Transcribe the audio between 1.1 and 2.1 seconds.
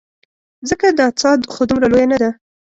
څاه خو دومره لویه